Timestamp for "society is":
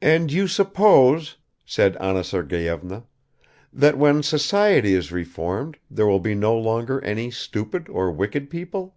4.24-5.12